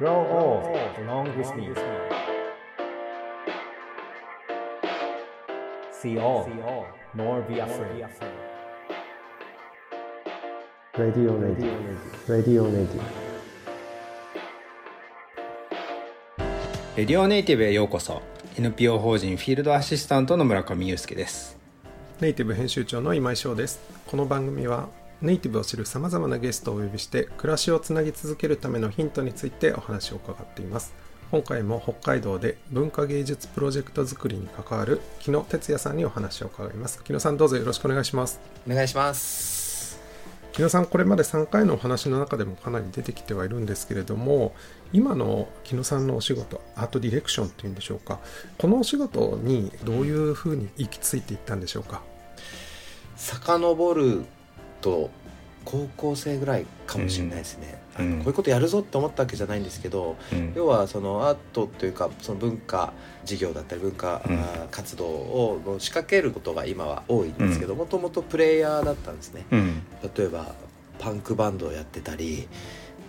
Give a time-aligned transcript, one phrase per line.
[0.00, 0.64] Grow old
[1.04, 1.68] along with me.
[5.92, 6.48] See all,
[7.14, 8.06] nor be afraid.
[10.96, 11.70] Radio Radio
[12.26, 13.02] Radio Radio
[16.96, 18.22] レディオネイティブへようこそ
[18.56, 21.58] NPO 法人フィールドアシスタントの村上裕介です
[22.22, 24.88] ネイティブ編集長の今井翔ですこの番組は
[25.22, 30.94] ネイティブを知るさまざまなゲストをお呼びして暮らしをつなぎ続けるためのヒントについてお話を伺っています。
[31.30, 37.04] 今回も北海道で文化芸術プロジェクト作りに関わる木野哲也さんにお話を伺います。
[37.04, 38.40] 木野さんどうぞよろしくお願いします。
[38.68, 40.00] お願いします。
[40.52, 44.54] 木野さんこれまで3回のお話の中でもかなり出てきてはいるんですけれども
[44.92, 48.20] 今の木野さんのお仕事アートディレクションっていうんでしょうか。
[48.58, 52.02] このお仕事にどういうふうに行き着いていったんでしょうか。
[53.16, 54.24] 遡る
[54.80, 55.10] と
[55.64, 58.18] 高校生ぐらいかもしれないですね、うん。
[58.18, 60.52] こういうことやるぞって思ったわけじゃないんですけど、うん。
[60.56, 62.92] 要はそのアートというかその文化
[63.24, 64.22] 事業だったり文化、
[64.70, 69.44] 活動を仕掛けることが今は多いんですけどもともとプレイヤーだったんですね。
[69.50, 69.82] うん。
[70.16, 70.54] 例えば
[70.98, 72.48] パンクバンドをやってたり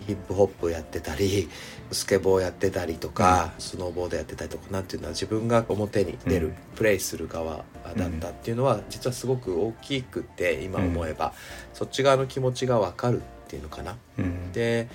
[0.02, 1.48] ヒップホップやってたり
[1.90, 6.54] スケボーやってたりとか、スノーボードやってたりとかなんていうのは自分が表に出る、うん。
[6.74, 7.64] プレイする側
[7.96, 11.32] だったっていうのは、実はすごく大きくて今思えば、
[11.74, 13.96] そっち側の気持ちが分かるっていうのかな。
[14.18, 14.52] うん。
[14.52, 14.88] で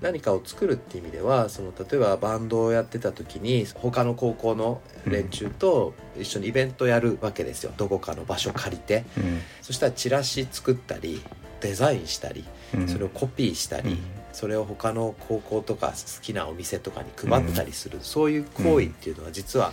[0.00, 7.72] 何かを作るっていう意味ではその例えばバンドをやってた時に他の高校の連中と一緒にイベントやるわけですよ。
[7.76, 9.04] どこかの場所借りて。
[9.16, 9.40] うん。
[9.62, 11.22] そしたらチラシ作ったり
[11.62, 12.88] デザインしたりうん。
[12.88, 13.98] それをコピーしたり、うん。
[14.32, 19.72] それを他の高校とか好きなお店とかに配ったりする、そういう行為っていうのは実は、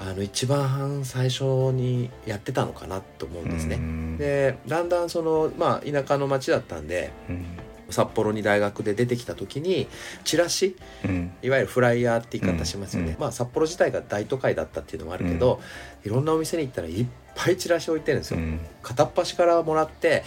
[0.00, 3.76] あの一番最初にやってたのかなと思うんですね。
[3.76, 4.16] うん。
[4.16, 7.44] でだんだんその、まあ、田舎の町だったんでうん。
[7.90, 9.88] 札幌に大学で出てきた時に
[10.22, 11.32] チラシうん。
[11.42, 13.20] いわゆるフライヤーって言い方しますよね、うん。
[13.20, 15.60] まあ札幌自体が大都会だったっていうのもあるけど、
[16.04, 17.06] いろんなお店に行ったらいっ
[17.38, 18.60] ぱいチラシ置いてるんですよ、うん。
[18.82, 20.24] 片っ端からもらって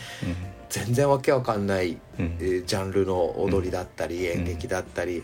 [0.70, 2.38] 全然わけわかんない、うん。
[2.40, 5.22] えージャンルの踊りだったり、演劇だったり、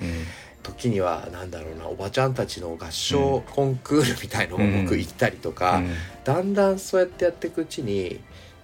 [0.63, 5.81] 時にはなんだろうなおばちゃんたちの合唱コンクールみたいのも僕行ったりとか、
[6.25, 8.19] だんだんそうやってやっていくうちに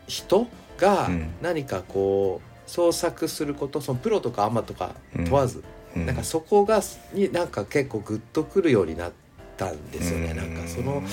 [0.07, 0.47] 人
[0.77, 1.31] がうん。
[1.41, 5.63] 何かこう創作することそのプロとかアマとか問わず、
[5.95, 6.05] うん。
[6.05, 6.81] なんかそこが
[7.13, 9.11] になんか結構グッとくるようになっ
[9.57, 11.03] たんですよね、なんかその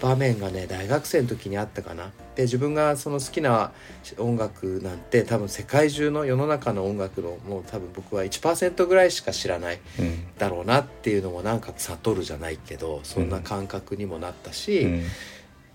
[0.00, 2.12] 場面がね大学生の時にあったかな。
[2.34, 3.72] で自分がその好きな
[4.18, 15.02] 音楽なんて多分世界中の世の中の音楽のもう多分僕は1%ぐらいしか知らないうんだろうなっていうのもなんか悟るじゃないけどそんな感覚にもなったし、うん。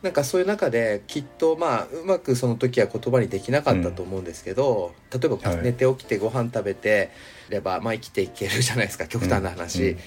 [0.01, 5.63] なんかそういう中できっとまあうまくその時は言葉にできなかったと思うんですけど、例えばはい。
[5.63, 7.09] 寝て起きてご飯食べて
[7.49, 9.07] れば、まあ、生きていけるじゃないですか。
[9.07, 9.97] 極端な話、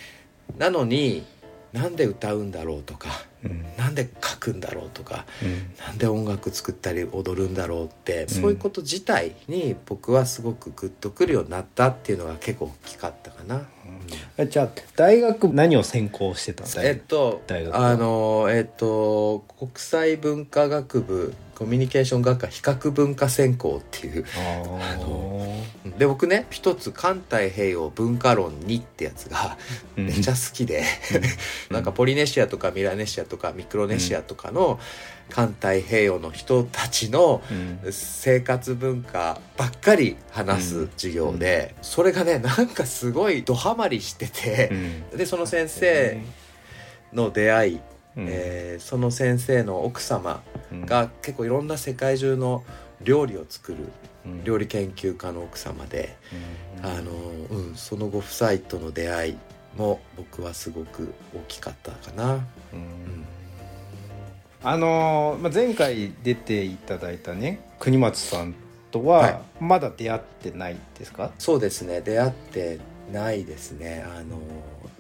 [0.53, 0.59] うん。
[0.59, 1.27] なのに
[1.73, 3.11] なんで歌うんだろうとか
[3.45, 3.65] うん。
[3.77, 5.75] なんで書くんだろうとかうん。
[5.79, 8.29] なんで音楽作ったり踊るんだろうって、ん。
[8.29, 13.67] そういうこと自体に僕はすごくグッとくるようになったっていうのが結構大きかったかな。
[14.39, 17.43] あじゃあ大学何を専攻してたんだえっと
[17.73, 24.25] あのえっと国際文化学部コミュニケーション学科比較文化専攻っていう
[24.81, 25.38] あの
[25.99, 29.59] で僕ね一つ環太平洋文化論2ってやつが
[29.97, 30.07] うん。
[30.07, 30.85] めちゃ好きで、
[31.71, 34.79] なんかポリネシアとかミラネシアとかミクロネシアとかの
[35.29, 37.93] 環太平洋の人たちのうん。
[37.93, 44.71] 生活文化ばっかり話す授業で、それがねなんかすごいドハマりしてて、
[45.17, 46.21] でその先生
[47.13, 47.81] の出会い、
[48.17, 48.27] うん。
[48.29, 50.43] えーその先生の奥様
[50.73, 50.87] うん。
[50.87, 52.65] が結構いろんな世界中の
[53.03, 53.89] 料理を作るうん
[54.45, 56.17] 料理研究家の奥様で、
[56.81, 56.87] うん。
[56.87, 57.13] あの
[57.51, 59.39] うん、そのご夫妻との出会い
[59.77, 62.35] も僕はすごく大きかったかな。
[62.73, 63.25] うん。
[64.63, 68.55] あのーまあ、前回出ていただいたね国松さん
[68.91, 72.01] とははまだ出会ってないですか、そうですね。
[72.01, 72.81] 出会って
[73.13, 74.05] ないですね。
[74.07, 74.41] あの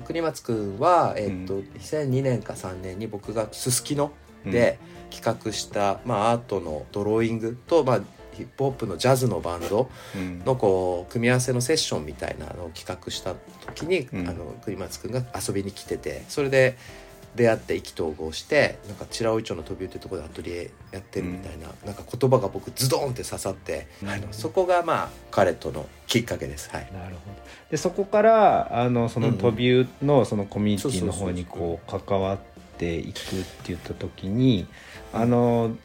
[0.04, 4.12] 国松君は、えっとう2002年か3年に僕がすすきの
[4.44, 4.78] で
[5.10, 8.00] 企画した、まあ、アートのドローイングと、まあ、
[8.38, 10.43] ヒップホップのジャズのバンドうん。
[10.44, 13.35] のこう組み合わせのセッションみたいなのを企画した
[13.75, 14.29] 時に、うん。
[14.29, 16.76] あの国松君が遊びに来ててそれで
[17.35, 24.08] 出会って意気投合してなんか白老町の飛びっていうところでアトリエやってるみたいな,、なんか言葉が僕ズドンって刺さって、うん。
[24.08, 26.70] あのそこがまあ彼とのきっかけです。
[26.70, 26.88] はい。
[26.93, 27.38] なるほど。
[27.70, 31.88] でそこからあのそのうんうん飛びのそのコミュニティの方にこう。
[31.88, 32.38] 関わっ
[32.79, 34.67] ていくって言った時に
[35.12, 35.76] あの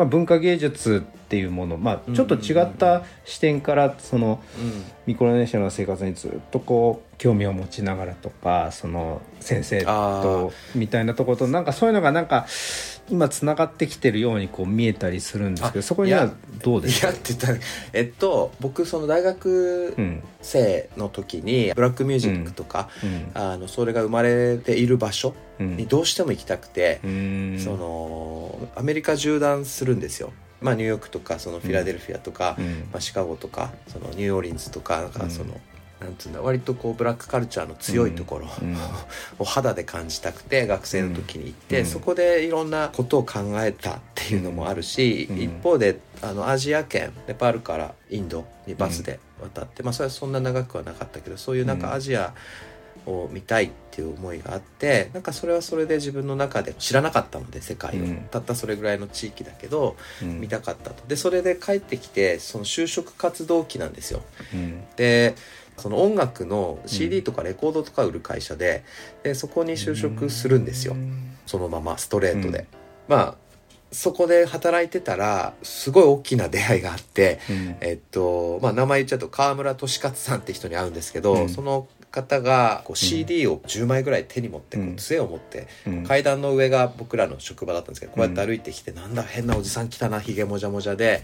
[0.00, 4.84] まあ、文化芸術っていうもの、まあ、ちょっと違った視点からそのうん。
[5.10, 12.46] ミクロネシアの生活にずっとこう興味を持ちながらとかその先生とみたいなところとなんかそういうのがなんか
[13.10, 16.30] 今つながってきてるようにこう見えたりするんですけどあそこには
[16.62, 17.08] どうですか？
[17.08, 17.58] いやって言ったら
[17.92, 23.30] えっと僕その大学うん生の時にブラックミュージックとか、うん。
[23.34, 25.76] あのそれが生まれている場所うん。
[25.76, 27.58] にどうしても行きたくて、うん。
[27.58, 30.32] そのアメリカ縦断するんですよ、
[30.62, 32.88] まあ、ニューヨークとかそのフィラデルフィアとか、うん。
[32.90, 35.60] まあ、シカゴとかそのニューオーリンズとかなんかその、
[36.00, 38.76] なんつうんだ割とこうブラックカルチャーの強いところうん
[39.38, 41.86] を肌で感じたくて学生の時に行って、うん。
[41.86, 45.40] そこでいろんなことを考えたっていうのもあるし、うん。
[45.40, 52.34] 一方であのアジア圏ネパールからインドにバスで渡って、まあそれはそんな長くはなかったけどそういうなんかアジア
[53.06, 58.16] を見たいっていう思いがあってなんかそれはそれで自分の中で知らなかったので世界を、うん。
[58.30, 60.40] たったそれぐらいの地域だけどうん。
[60.40, 61.02] 見たかったと。
[61.06, 64.22] でそれで帰ってきてその就職活動期なんですよ。
[64.54, 64.82] うん。
[64.96, 65.34] で
[65.80, 68.84] その音楽の CD とかレコードとか売る会社で
[69.22, 70.94] でそこに就職するんですよ。
[71.46, 72.66] そのままストレートで、うん。
[73.08, 73.34] まあ
[73.90, 77.76] そこで働いてたらすごい大きな出会いがあってうん。
[77.80, 81.48] えっとまあ名前言っちゃうと川村俊勝さんって人に会うんですけど、うん。
[81.48, 84.96] その方がこう CD を10枚ぐらい手に持ってこううん。
[84.96, 86.04] 杖を持ってうん。
[86.04, 91.22] 階段の上が僕らの職場だったんですけどこうやって歩いてきて、なんだ変なおじさん来たなひげもじゃもじゃで。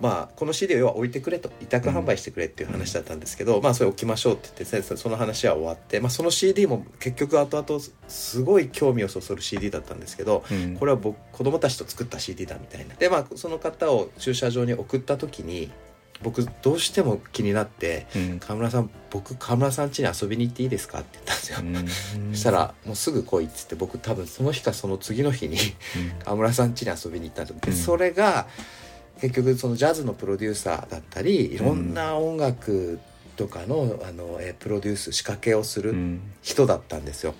[0.00, 10.76] まあ、この CD を要は置いてくれと委託販売してくれっていう話だったんですけど、まあそれ置きましょうって言って先生その話は終わって、まあ、その CD も結局後々すごい興味をそそる CD だったんですけどうん。
[10.76, 12.94] これは僕子供たちと作った CD だみたいな。
[12.94, 15.70] でまあその方を駐車場に送った時に
[16.22, 22.34] 僕どうしても気になってうん「川村さん僕川村さん家に遊びに行っていいですか?」って言ったんですよ、うん。
[22.34, 25.58] そしたら「もうすぐ来い」っつって僕多分その日かその次の日に
[26.24, 27.60] 川村さん家に遊びに行ったんですよ。
[27.60, 27.76] でうん。
[27.76, 28.46] それが
[29.20, 32.98] 結局そのジャズのプロデューサーだったりいろんな音楽
[33.36, 37.34] とかのあのえプロデュース仕掛けをするうん人だったんですよ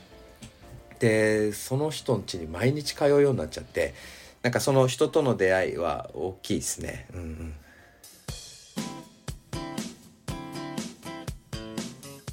[0.98, 3.94] でその人ん家に毎日通うようになっちゃって
[4.42, 7.54] なんかその人との出会いは大きいですねうんうん。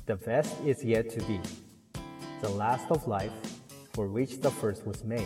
[0.08, 1.40] The best is yet to be.
[2.42, 3.32] The last of life,
[3.94, 5.26] for which the first was made.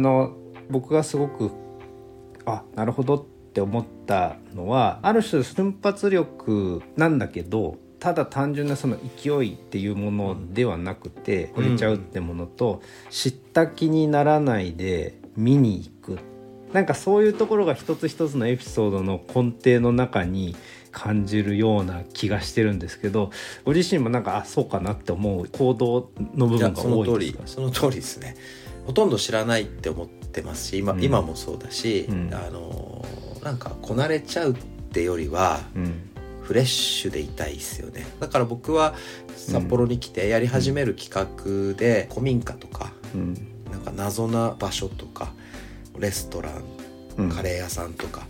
[0.00, 0.36] の
[0.68, 1.50] 僕がすごく
[2.44, 12.80] あなるほどって思ったのはある種瞬発力なんだけどただ単純なその勢いっていうものではなくて惚れちゃうってものと、
[13.10, 16.18] 知った気にならないで見に行く。
[16.72, 20.56] なんかそういうところが一つ一つのエピソードの根底の中に
[20.92, 23.32] 感じるような気がしてるんですけど
[23.64, 27.42] ご自身もなんかあそうかなって思う行動の部分が多いですか？
[27.44, 28.36] その通りですね
[28.86, 31.02] ほとんど知らないって思ってますし今,、うん。
[31.04, 32.30] 今もそうだし、うん。
[32.34, 33.04] あの
[33.42, 34.54] なんかこなれちゃうっ
[34.92, 36.06] てよりはうん。
[36.42, 38.04] フレッシュでいたいですよね。
[38.18, 38.94] だから僕は
[39.36, 43.34] 札幌に来てやり始める企画で古民家とかうん。
[43.70, 45.32] なんか謎な場所とか
[45.98, 46.64] レストラン
[47.18, 47.28] うん。
[47.28, 48.26] カレー屋さんとか、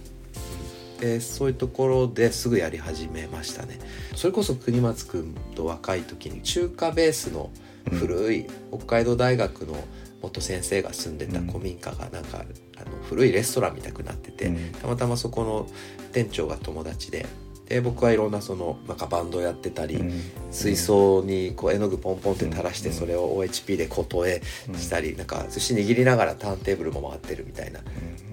[1.01, 3.79] でそういうところですぐやり始めましたね。
[4.17, 7.51] それこそ国松君と若い時に中華ベースの
[7.91, 9.77] 古い北海道大学の
[10.23, 12.45] 元先生が住んでた古民家がなんか、
[12.77, 14.73] あの古いレストランみたくなってて、うん。
[14.73, 15.67] たまたまそこの
[16.13, 17.27] 店長が友達で
[17.69, 20.23] で僕はいろんなそのなんかバンドやってたり、うん。
[20.51, 22.95] 水槽にこう絵の具ポンポンって垂らしてうん。
[22.95, 24.43] それを OHP でこう投影
[24.77, 27.81] したり、なんか寿司握りながらターンテーブルも回ってるみたいな。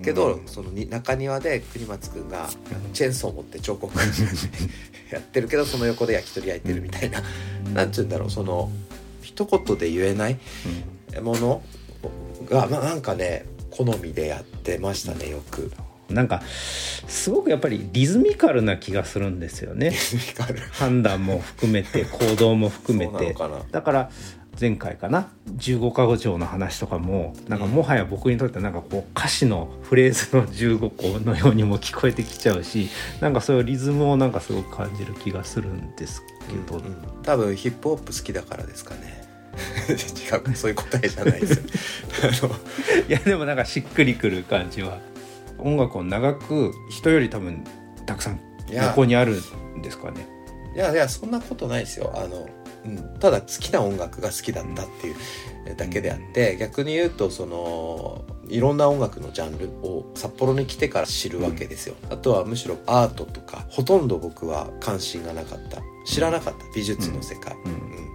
[0.03, 2.49] けど、そのに中庭で国松くんが
[2.93, 3.93] チェーンソー持って彫刻
[5.11, 7.21] やってるけどその横で焼き鳥焼いてるみたいな、
[7.73, 8.71] なんて言うんだろうその
[9.21, 10.39] 一言で言えない
[11.21, 11.61] もの
[12.49, 15.71] が、まあ、なんかね好みでやってましたねよく。
[16.09, 19.93] なんかすごくやっぱりリズミカルな気がするんですよね。
[20.71, 23.35] 判断も含めて 行動も含めて。
[23.71, 24.09] だから
[24.59, 25.29] 前回かな。
[25.57, 32.89] 15か条の話とかもなんかもはや僕にとってはなんかこう歌詞のフレーズの15個のようにも聞こえてきちゃうし
[33.21, 36.95] なんかそういうリズムをなんかすごく感じる気がするんですけど、うん。
[37.21, 39.26] 多分ヒップホップ好きだからですかね
[39.89, 41.63] 違うそういう答えじゃないですよ。
[42.23, 42.55] あの
[43.07, 44.99] いやでもなんかしっくりくる感じは。
[45.59, 47.63] 音楽を長く人より多分
[48.05, 49.41] たくさん横にある
[49.77, 50.27] んですかね。
[50.75, 52.13] いやいやそんなことないですよ。
[52.15, 52.47] あの、
[52.85, 65.81] うん、ただ好きな音楽が好きだったっていうだけであって、逆に言うとそのいろんな音楽のジャンルを札幌に来てから知るわけですよ、あとはむしろアートとかほとんど僕は関心がなかった。
[66.05, 66.65] 知らなかった。
[66.75, 67.71] 美術の世界、うん。
[67.71, 68.06] うん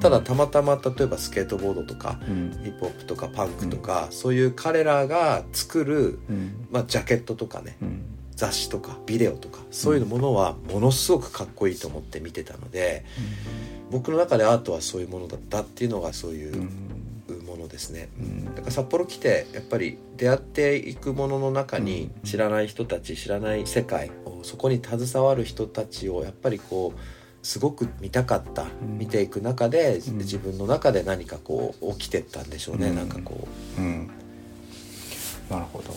[0.00, 2.50] ただたまたま例えばスケートボードとかうん。
[2.62, 6.66] ヒップホップとかパンクとか、そういう彼らが作る、うん。
[6.70, 8.02] まあ、ジャケットとかねうん。
[8.34, 13.04] 雑誌とかビデオとかそういうものはものすごくかっこいいと思って見てたので
[13.90, 17.00] 僕の中でアートはそういうものだったっていうのがそういううん。
[17.50, 18.08] ものですね。
[18.18, 18.44] ん。
[18.54, 28.98] だから札幌来てやっぱり出会っていくものの中に知らない人たち知らない世界をそこに携わる人たちをやっぱりこうすごく見たかった、ん。
[28.98, 30.18] 見ていく中で、うん。
[30.18, 32.96] 自分の中で何かこう起きてったんでしょうね、うん。
[32.96, 33.80] なんかこう。
[33.80, 34.10] ん。
[35.48, 35.94] なるほど。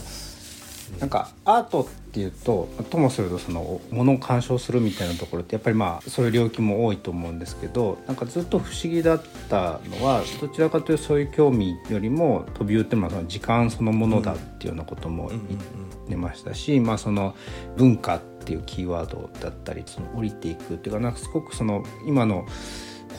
[1.00, 15.48] なんかアートっていうとともするとそのものを鑑賞するみたいなところってやっぱりまあそういう領域も多いと思うんですけどなんかずっと不思議だったのはどちらかというとそういう興味よりも飛び打ってまあその時間そのものだっていうようなこともう、うんうん
[16.04, 17.34] 言ってましたし、まあその
[17.78, 22.46] 文化ってっていうキーワードだったりその降りていくっていうかなんかすごくその今の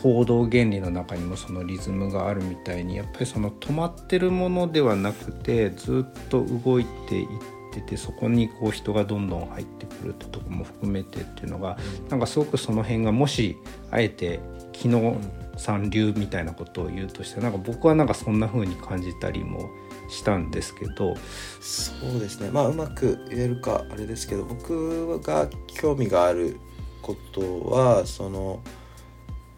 [0.02, 7.28] 行動原理の中にもそのリズムがあるみたいにやっぱりその止まってるものではなくてずっと動いていっ
[7.72, 11.78] ててそこにこう人がどんどん入ってくるってとこも含めてっていうのが
[12.10, 13.56] なんかすごくその辺がもし
[13.90, 14.40] あえて
[14.74, 15.16] 昨日
[15.56, 19.70] 三流みたいなことを言うとしてなんか僕はなんかそんな風に感じたりも
[20.08, 21.16] したんですけど、
[21.60, 22.50] そうですね。
[22.50, 26.58] まあうまく言えるかあれですけど僕が興味がある
[27.02, 28.60] ことはその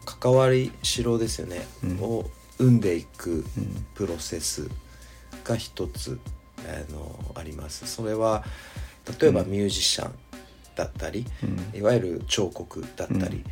[0.04, 1.98] 関わりしろですよね、うん。
[2.00, 2.24] を
[2.58, 3.86] 生んでいくうん。
[3.94, 4.68] プロセス
[5.44, 6.18] が一つ
[6.58, 7.86] あのあります。
[7.86, 8.44] それは
[9.20, 9.50] 例えばうん。
[9.50, 10.14] ミュージシャン
[10.74, 11.78] だったり、うん。
[11.78, 13.44] いわゆる彫刻だったり、うん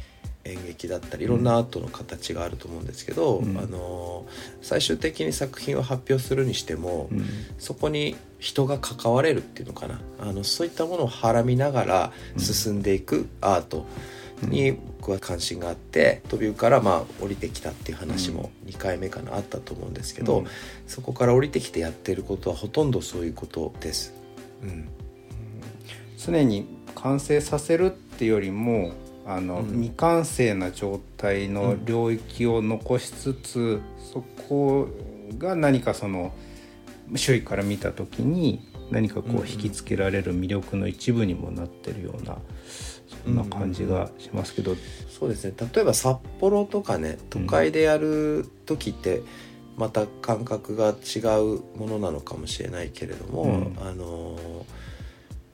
[0.44, 3.58] 演劇だったりいろんなアートの形があると思うんですけど、うん。
[3.58, 4.26] あの
[4.62, 7.24] 最終的に作品を発表するにしても、うん。
[7.58, 10.00] そこに人が関われるっていうのかな。
[10.20, 13.86] あのそういったものをはらみながら進んでいくアート
[14.42, 20.46] に僕は関心があって飛びからまあ降りてきたっていう話も2回目かなあったと思うんですけど、うん。
[20.86, 24.14] そこから降りてきてやってることはほとんどそういうことです。
[24.62, 24.88] うん。
[26.18, 28.92] 常に完成させるっていうよりも
[29.26, 29.80] あの、うん。
[29.82, 33.80] 未完成な状態の領域を残しつつ、
[34.12, 34.88] そこ
[35.38, 36.32] が何かその
[37.16, 39.48] 周囲から見た時に何かこうんううん。
[39.48, 42.38] 引きつけられる魅力の一部にもなってるような
[43.24, 44.76] そんな感じがしますけど、
[45.08, 45.54] そうですね。
[45.74, 49.22] 例えば札幌とかね都会でやる時って
[49.76, 53.76] また感覚が違うものなのかもしれないけれども、うん。
[53.80, 54.38] あの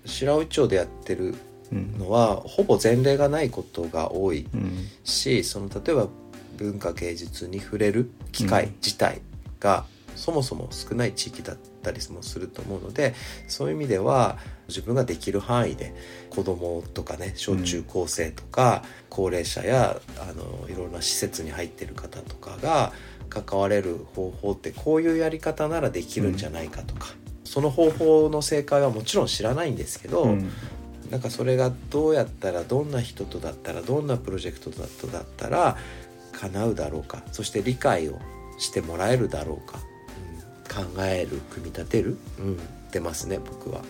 [0.04, 1.36] 白老町でやってるうん
[1.72, 4.88] のはほぼ前例がないことが多いうん。
[5.04, 6.08] しその例えば
[6.56, 8.72] 文化芸術に触れる機会うん。
[8.82, 9.22] 自体
[9.60, 9.84] が
[10.16, 13.14] そもそも少ない地域だったりもすると思うので
[13.48, 15.94] そういう意味では自分ができる範囲で
[16.28, 22.92] 子供とかね小中高生とか、高齢者やあのいろんな施設に入ってる方とかが
[23.28, 27.08] 関われる方法ってこういうやり方ならできるんじゃないかとか、
[27.44, 30.50] その方法の正解はもちろん知らないんですけど、うん
[31.10, 35.76] なんかそれがどうやったらどんな人とだったらどんなプロジェクトだとだったら
[36.32, 37.22] 叶うだろうか。
[37.32, 38.18] そして理解を
[38.58, 39.78] してもらえるだろうか、
[40.78, 40.86] うん。
[40.94, 42.58] 考える組み立てる、うん、
[42.92, 43.82] 出ますね僕は。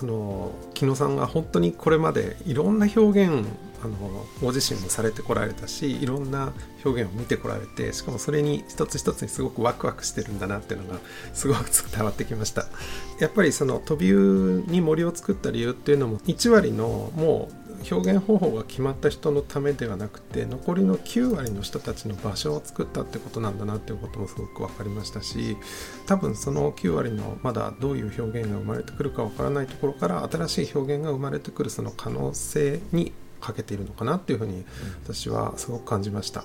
[0.00, 3.46] あの木野さんが本当にこれまでいろんな表現
[3.82, 6.52] あのご自身もされてこられたしいろんな
[6.84, 10.98] 表現を見てこられてしかもそれに一つ一つにすごくワクワクしてるんだなっていうのが
[11.32, 12.66] すごく伝わってきました。
[13.18, 17.60] やっぱりその飛び湯に森を作った理由っていうのも1割のもう
[17.90, 25.56] 表現方法が決まった人のためではなくて残りの9割の人たちの場所を作ったってことなんだなっていうこともすごく分かりましたし
[26.06, 34.64] 多分その9割のまだどういう表現が生まれてくるか分からないところから新しい表現が生まれてくるその可能性にかけているのかなっていうふうに
[35.04, 36.44] 私はすごく感じました。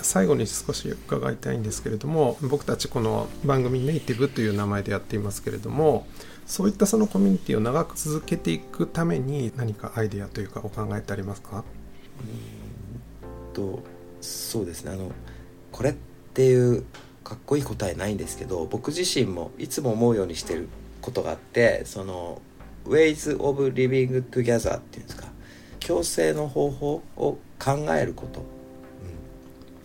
[0.00, 6.06] 最後に少し伺いたいんですけれども僕たちこの番組ネイティブという名前でやっていますけれども
[6.44, 11.62] そういったそのコミュニティを長く続けていくために何かアイデアというかお考えってありますか？
[13.52, 13.84] と
[14.20, 14.92] そうですね。
[14.92, 15.12] あの
[15.70, 15.94] これっ
[16.34, 16.84] ていう
[17.22, 20.68] かっこいい答えないんですけど僕自身もいつも思うようにしてる
[21.00, 22.42] ことがあってその
[22.86, 25.28] Ways of Living Together っていうんですか？
[25.84, 28.46] 共生の方法を考えること、うん、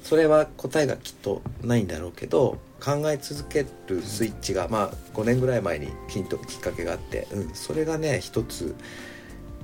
[0.04, 8.75] それは答えがきっとないんだろうけど考え続けるスイッチが、まあ、5年ぐらい前にヒントきっかけがあって、うん、それがね一つ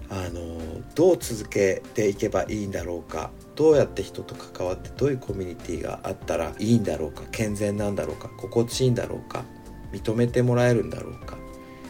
[0.09, 0.59] あの
[0.95, 3.31] どう続けていけばいいんだろうか。
[3.55, 7.23] どうやって人と関わってどういうコミュニティがあったらいいんだろうか。
[7.31, 8.29] 健全なんだろうか。
[8.37, 9.43] 心地いいんだろうか。
[9.91, 11.37] 認めてもらえるんだろうか。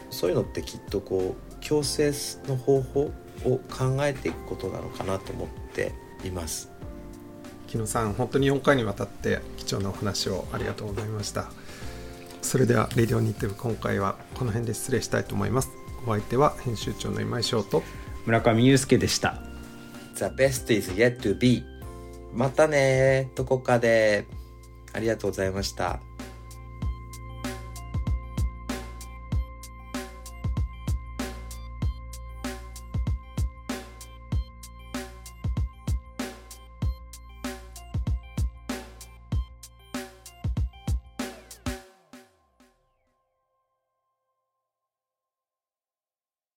[0.10, 2.14] そういうのってきっとこう強制
[2.48, 3.12] の方法
[3.46, 6.70] を考えていくことなのかなと思っています。
[7.68, 11.52] 木野さん本当に4回にわたって貴重なお話をありがとうございました。
[12.42, 15.70] それでは「レディオニッティブ」今回はこの辺で失礼したいと思います。
[16.06, 17.84] お相手は編集長の今井翔と
[18.26, 19.42] 村上祐介でした。
[20.16, 21.64] The best is yet to be
[22.34, 24.28] またねどこかで。
[24.94, 26.00] ありがとうございました